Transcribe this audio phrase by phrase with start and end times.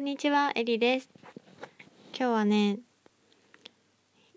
[0.00, 1.10] こんにちは、エリです。
[2.18, 2.78] 今日はね、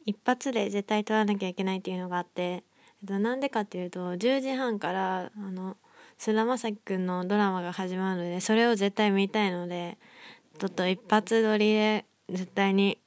[0.05, 5.77] 一発で絶対撮らなきゃいけないっていうのがあって、えっと、なんでかっていうと、10時半から、あの、
[6.17, 9.97] 菅田将暉くんのドラマが始まるので、それを絶対見たいので、
[10.59, 12.99] ちょっと一発撮りで絶対に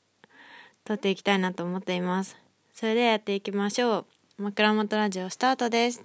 [0.85, 2.39] 撮っていきたいなと思っています。
[2.73, 4.07] それでやっていきましょ
[4.39, 4.43] う。
[4.43, 6.03] 枕元ラジオスタートです。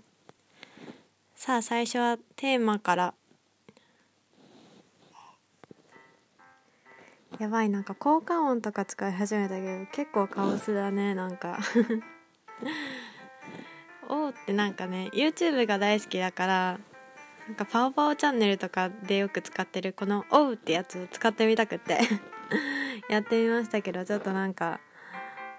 [1.33, 3.13] さあ、最初はテーマから
[7.41, 11.57] やばいなんか効果音とか使い始めたけど結構カオスだねなんか。
[14.07, 16.79] おーってなんかね YouTube が大好きだから
[17.47, 22.01] なんかパオパオチャンネルとかでよく使ってるこの「おう」ってやつを使ってみたくって
[23.09, 24.79] やってみましたけどちょっとなんか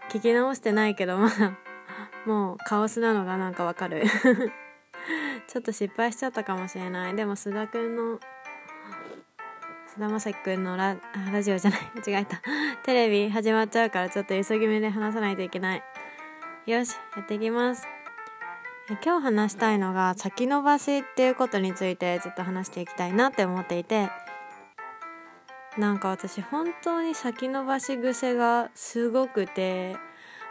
[0.09, 1.59] 聞き直してないけどまだ
[2.27, 4.05] もうカオスなのがなんかわかる。
[5.49, 7.17] ちょっと失敗しちゃったかもしれない。
[7.17, 8.21] でも須田くんの
[9.95, 10.97] 菅田将暉くんのラ
[11.31, 11.81] ラジオじゃない。
[11.95, 12.41] 間 違えた。
[12.83, 15.83] テレビ始まっちゃうからちょっと急ぎ目で話さないといけない。
[16.65, 17.87] よしやっていきます。
[19.05, 24.09] 今日話したいのが先延ばしっていうことについてちょっと話していきたいなって思っていて。
[25.77, 29.97] なんか私本当に先延ばし癖がすごくて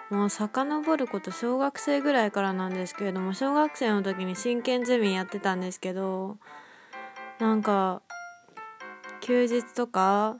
[0.09, 6.37] もう遡ること小学生ぐらいからなんですけれども小学生の時に真剣ゼミやってたんですけど
[7.37, 8.01] なんか
[9.21, 10.37] 休日とか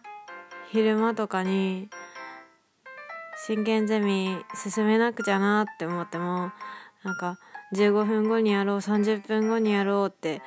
[0.71, 1.89] 昼間とかに
[3.45, 6.51] 真剣ゼミ進めなくちゃなって思っても
[7.03, 7.37] なんか
[7.75, 10.41] 15分後にやろう30分後にやろうって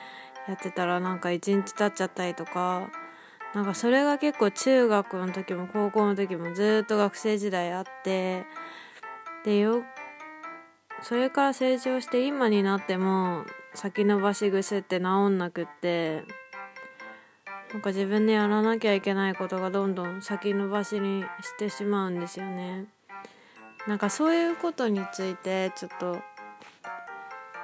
[0.48, 2.90] やってたらなんか1日経っちゃったりとか
[3.54, 8.44] なんかそれが結構中学の時も高校の時もずっと学生時代あって
[9.44, 9.84] でよ
[11.02, 16.24] それから成長して今になっても先延ばし癖って治んなくって
[17.74, 22.84] なんか自分でやらなきゃいけないことがどんどん先延ばしにしてしまうんですよね。
[23.88, 26.18] なんかそういうことについてちょっと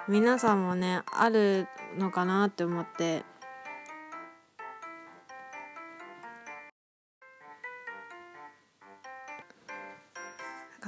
[0.08, 3.22] 皆さんもねあるのかなって思って。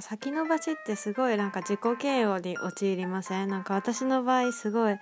[0.01, 3.49] 先延ばしってすごいなんか自己嫌悪に陥りません？
[3.49, 4.99] なんか私の場合すごい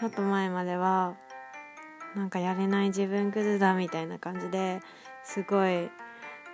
[0.00, 1.14] ちょっと前までは
[2.16, 4.80] なんかやれない自分クズだみたいな感じで
[5.24, 5.90] すごい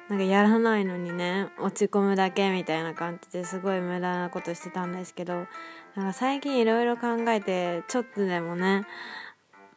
[0.09, 5.47] なんかやらないのにね落ち込むだけみたいな感じですごい無駄なことしてたんですけど
[5.95, 8.87] なんか最近いろいろ考えてちょっとでもね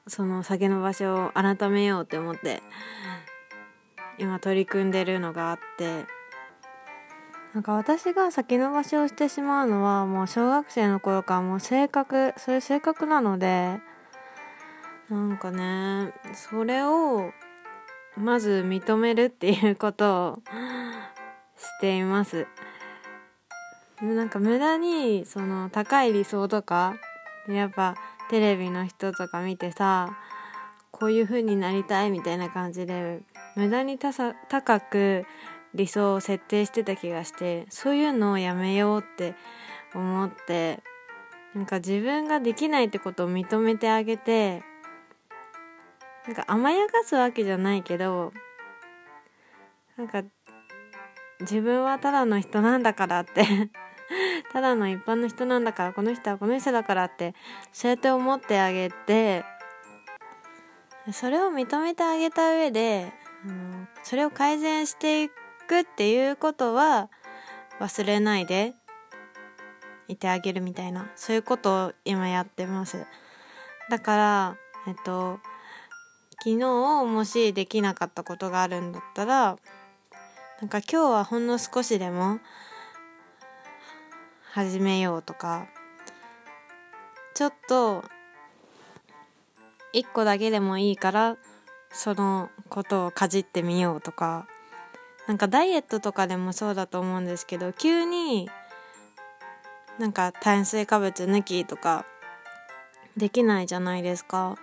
[0.07, 2.63] その酒の場所を改めようって思って
[4.17, 6.05] 今取り組んでるのがあって
[7.53, 13.79] なんか私が先延ばしをしてしまうのはもう小学生の頃からもう性格そういう性格なので
[15.09, 17.31] なんかねそれを
[18.15, 20.39] まず認めるっていうことを
[21.57, 22.47] しています。
[24.01, 26.95] なんか無駄にその高い理想とか
[27.47, 27.95] やっぱ
[28.29, 30.17] テレビの人とか見てさ
[30.91, 33.21] こういう風になりたいみたいな感じで
[33.55, 35.25] 無駄に高く
[35.73, 39.35] 理想を設定してた気がしてそういうのをやめようって
[39.95, 40.83] 思って
[41.55, 44.63] なんか自分ができないってことを認めてあげて
[46.25, 48.31] なんか甘やかすわけじゃないけど
[49.97, 50.23] なんか
[51.41, 53.69] 自分はただの人なんだからって
[54.53, 57.35] ただの一般の人なんだからこの人はこの人だからって
[57.71, 59.43] そうやって思ってあげて
[61.11, 63.11] それを認めてあげた上で、
[64.03, 65.29] それを改善してい
[65.67, 67.09] くっていうことは
[67.81, 68.73] 忘れないで
[70.07, 73.05] いてあげるみたいなそういうことを今やってます。
[73.89, 74.57] だから
[74.87, 75.39] えっと
[76.39, 76.65] 昨日
[77.05, 79.57] もしできなかったことがあるんだったら
[80.61, 82.39] なんか今日はほんの少しでも
[84.51, 85.67] 始めようとか
[87.33, 88.03] ちょっと
[89.91, 91.37] 一個だけでもいいから
[91.91, 94.47] そのことをかじってみようとか
[95.27, 98.49] なんかダイエットとかでもそうだと思うんですけど急に
[99.99, 102.05] なんか炭水化物抜きとか
[103.15, 104.57] できないじゃないですか。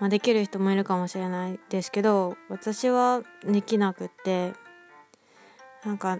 [0.00, 4.52] まあ、できる人もいるかもしれないですけど私はできなくって
[5.84, 6.18] なんか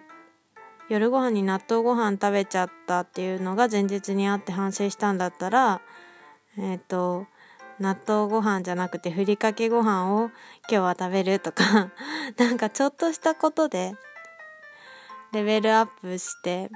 [0.88, 5.80] 夜ご飯に納豆ご飯食べちゃったっていうのが前日にあって反省したんだったら
[6.56, 7.26] えっ、ー、と
[7.80, 10.30] 納豆ご飯じゃなくてふりかけご飯を
[10.68, 11.90] 今日は食べるとか
[12.38, 13.94] なんかちょっとしたことで
[15.32, 16.70] レベルアップして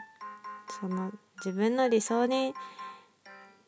[0.80, 2.54] その自分の理想に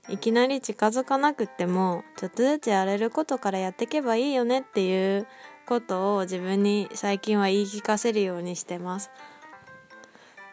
[0.09, 5.27] いきなり近づかなくてもちょっとずつやれることからやっていけばいいよねっていう
[5.67, 9.11] ことを自分に最近は言い聞かせるようにしてます。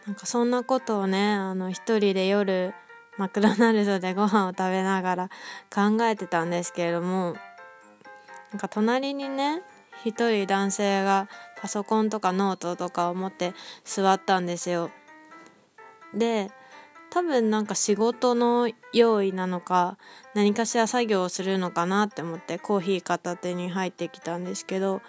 [0.06, 2.74] なんかそんなことをねあの一人で夜
[3.18, 5.30] マクドナルドでご飯を食べながら
[5.74, 7.36] 考えてたんですけれども
[8.51, 9.62] なんか隣にね
[10.06, 11.28] 一人男性が
[11.62, 13.54] パソコンとかノートとかを持って
[13.84, 14.90] 座ったんですよ。
[16.13, 16.50] で
[17.11, 19.97] 多分なんか仕事の用意なのか
[20.35, 25.01] 何かしら作業をするのかなって思ってコーヒー片手に入ってきたんですけど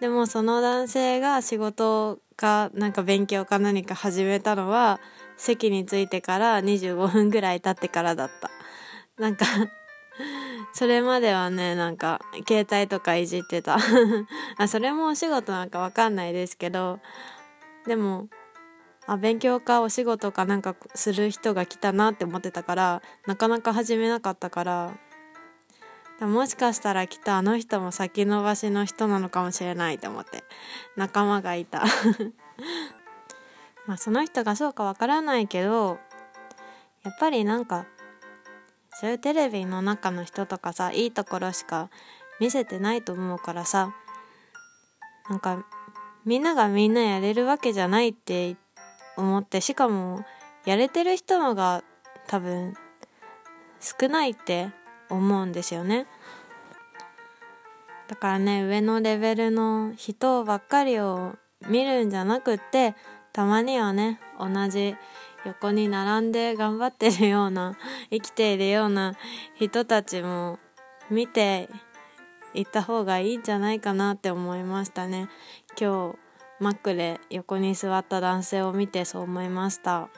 [0.00, 5.00] でもその男性が仕事かなんか勉強か何か始めたのは
[5.36, 8.50] 席に着いてから25分ぐらい経ってからだった。
[9.20, 9.44] なんか
[10.72, 13.76] それまではねなんか携帯とかいじってた。
[14.56, 17.00] あそれもお仕事なんかわかんないですけど
[17.86, 18.28] でも
[19.06, 24.94] あ勉強かお仕事かなんかする人が来たなって思ってたからなかなか始めなかったから。
[26.26, 30.44] もしかしたら来たあの人も先延ばしの人なのかもしれないと思って
[30.94, 31.82] 仲間がいた。
[33.86, 35.98] まあその人がそうかわからないけど
[37.02, 37.86] やっぱりなんか
[38.92, 41.88] そういうテレビの中の人とかさいいところしか
[42.38, 43.94] 見せてないと思うからさ
[45.30, 45.64] なんか
[46.26, 48.56] みんながみんなやれるわけじゃないって
[49.20, 50.24] 思ってしかも
[50.64, 51.82] やれてる人のが
[52.26, 52.74] 多分
[53.80, 54.70] 少ないって
[55.08, 56.06] 思うんですよね。
[58.08, 61.36] だからね上のレベルの人ばっかりを
[61.68, 62.96] 見るんじゃなくって
[63.32, 64.96] たまにはね同じ
[65.44, 67.76] 横に並んで頑張ってるような
[68.10, 69.14] 生きているような
[69.54, 70.58] 人たちも
[71.08, 71.68] 見て
[72.52, 75.28] いった方がいいんじゃないかなって思いましたね。
[75.80, 76.29] 今日
[76.60, 80.10] マックで横に座った男性を見てそう思いました。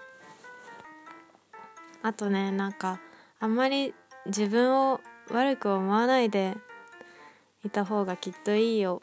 [2.03, 3.00] あとねなんか
[3.39, 3.94] あんまり
[4.27, 5.00] 自分を
[5.31, 6.56] 悪く思わないで
[7.65, 9.00] いた方がきっといいよ。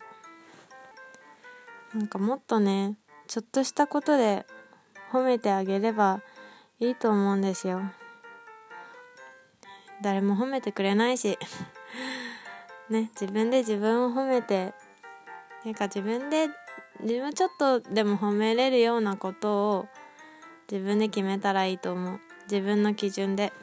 [1.94, 2.97] なんかもっとね
[3.27, 4.45] ちょっとしたことで
[5.13, 6.21] 褒めてあげれば
[6.81, 7.81] いいと思うんですよ。
[10.01, 11.39] 誰も褒めてくれないし。
[12.89, 14.74] ね自分で自分を褒めて
[15.63, 16.50] なんか自分で
[17.01, 19.87] 自分ちょっとでも褒めれるようなことを
[20.71, 22.19] 自分で決めたらいいと思う。
[22.43, 23.53] 自分の基準で。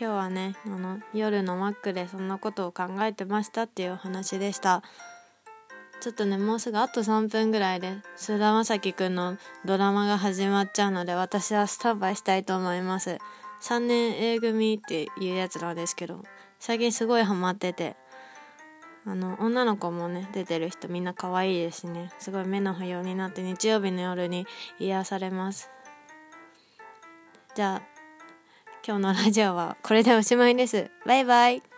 [0.00, 4.82] 今日はねあの夜のマックでそんなことを考えてましたっていうお話でした。
[6.00, 13.18] ちょっとねもうすぐあと3分ぐらいで菅田将暉くんのドラマが始まっちゃうので私はスタンバイしたいと思います。
[13.62, 16.22] 3年 A 組っていうやつなんですけど
[16.58, 17.96] 最近すごいハマってて。
[19.06, 22.10] あの女の子もね出てる人みんな可愛いですしね。
[22.18, 24.46] すごい目の保養になって日曜日の夜に
[24.78, 25.70] 癒されます。
[27.54, 27.82] じゃあ
[28.86, 30.90] 今日のラジオはこれでおしまいです。
[31.06, 31.73] バイバイ。